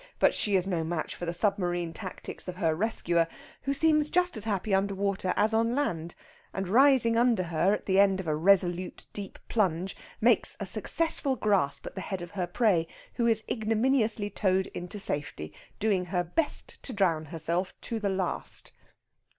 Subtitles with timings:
[0.17, 3.27] But she is no match for the submarine tactics of her rescuer,
[3.61, 6.15] who seems just as happy under water as on land,
[6.55, 11.35] and rising under her at the end of a resolute deep plunge, makes a successful
[11.35, 16.23] grasp at the head of her prey, who is ignominiously towed into safety, doing her
[16.23, 18.71] best to drown herself to the last.